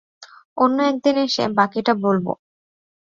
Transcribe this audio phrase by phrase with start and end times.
[0.57, 2.25] অন্য এক দিন এসে বাকিটা বলব।